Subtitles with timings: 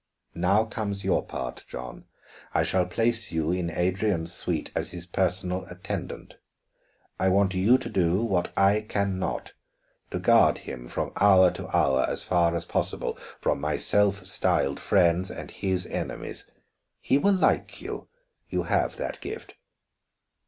[0.33, 2.05] Now comes your part, John.
[2.55, 6.37] I shall place you in Adrian's suite as his personal attendant.
[7.19, 9.53] I want you to do what I can not;
[10.09, 14.79] to guard him from hour to hour, as far as possible, from my self styled
[14.79, 16.47] friends and his enemies.
[16.99, 18.07] He will like you,
[18.49, 19.53] you have that gift."